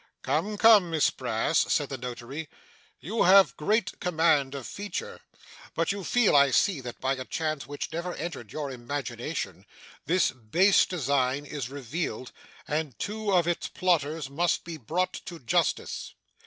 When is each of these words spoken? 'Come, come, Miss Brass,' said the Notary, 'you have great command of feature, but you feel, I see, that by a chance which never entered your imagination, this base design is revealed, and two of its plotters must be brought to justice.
'Come, 0.23 0.57
come, 0.57 0.89
Miss 0.89 1.11
Brass,' 1.11 1.71
said 1.71 1.89
the 1.89 1.97
Notary, 1.99 2.49
'you 2.99 3.21
have 3.25 3.55
great 3.55 3.99
command 3.99 4.55
of 4.55 4.65
feature, 4.65 5.21
but 5.75 5.91
you 5.91 6.03
feel, 6.03 6.35
I 6.35 6.49
see, 6.49 6.81
that 6.81 6.99
by 6.99 7.13
a 7.13 7.23
chance 7.23 7.67
which 7.67 7.93
never 7.93 8.15
entered 8.15 8.51
your 8.51 8.71
imagination, 8.71 9.63
this 10.07 10.31
base 10.31 10.87
design 10.87 11.45
is 11.45 11.69
revealed, 11.69 12.31
and 12.67 12.97
two 12.97 13.31
of 13.31 13.47
its 13.47 13.67
plotters 13.67 14.27
must 14.27 14.63
be 14.63 14.75
brought 14.77 15.13
to 15.25 15.37
justice. 15.37 16.15